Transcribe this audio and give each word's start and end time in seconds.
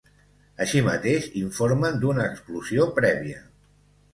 Així 0.63 0.81
mateix, 0.87 1.27
informen 1.41 1.99
d’una 2.05 2.25
explosió 2.33 2.89
prèvia. 2.99 3.45